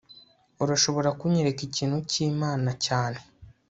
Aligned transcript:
urashobora 0.63 1.09
kunyereka 1.19 1.61
ikintu 1.69 1.97
cyimana 2.11 2.69
cyane 2.85 3.19